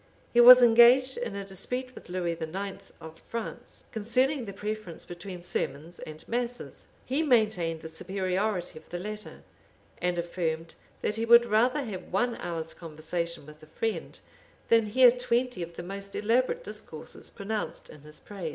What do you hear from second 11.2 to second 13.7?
would rather have one hour's conversation with a